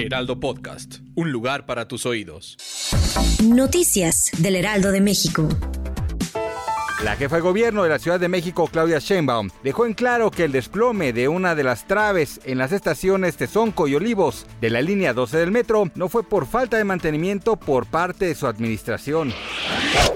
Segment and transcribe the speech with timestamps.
[0.00, 2.56] Heraldo Podcast, un lugar para tus oídos.
[3.44, 5.46] Noticias del Heraldo de México.
[7.04, 10.44] La jefa de gobierno de la Ciudad de México, Claudia Sheinbaum, dejó en claro que
[10.44, 14.82] el desplome de una de las traves en las estaciones Tezonco y Olivos de la
[14.82, 19.32] línea 12 del metro no fue por falta de mantenimiento por parte de su administración.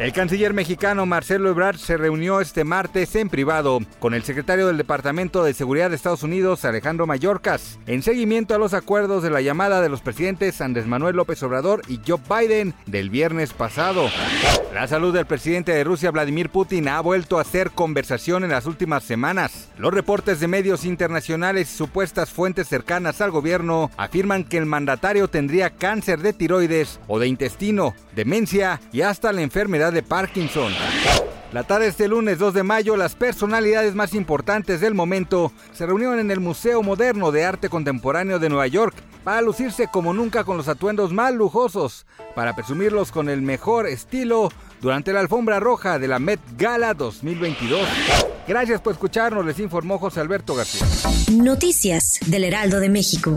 [0.00, 4.76] El canciller mexicano Marcelo Ebrard se reunió este martes en privado con el secretario del
[4.76, 9.40] Departamento de Seguridad de Estados Unidos, Alejandro Mayorkas, en seguimiento a los acuerdos de la
[9.40, 14.10] llamada de los presidentes Andrés Manuel López Obrador y Joe Biden del viernes pasado.
[14.74, 18.66] La salud del presidente de Rusia, Vladimir Putin, ha vuelto a ser conversación en las
[18.66, 19.68] últimas semanas.
[19.78, 25.28] Los reportes de medios internacionales y supuestas fuentes cercanas al gobierno afirman que el mandatario
[25.28, 30.72] tendría cáncer de tiroides o de intestino, demencia y hasta la enfermedad de Parkinson.
[31.52, 35.86] La tarde de este lunes 2 de mayo, las personalidades más importantes del momento se
[35.86, 40.42] reunieron en el Museo Moderno de Arte Contemporáneo de Nueva York para lucirse como nunca
[40.42, 44.50] con los atuendos más lujosos, para presumirlos con el mejor estilo
[44.80, 47.88] durante la alfombra roja de la Met Gala 2022.
[48.48, 50.84] Gracias por escucharnos, les informó José Alberto García.
[51.32, 53.36] Noticias del Heraldo de México.